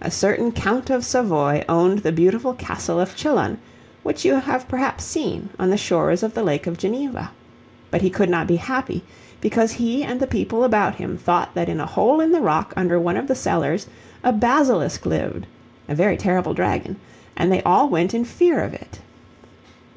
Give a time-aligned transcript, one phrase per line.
[0.00, 3.58] A certain Count of Savoy owned the beautiful Castle of Chillon,
[4.04, 7.32] which you have perhaps seen, on the shores of the Lake of Geneva.
[7.90, 9.02] But he could not be happy,
[9.40, 12.72] because he and the people about him thought that in a hole in the rock
[12.76, 13.88] under one of the cellars
[14.22, 15.44] a basilisk lived
[15.88, 16.94] a very terrible dragon
[17.36, 19.00] and they all went in fear of it.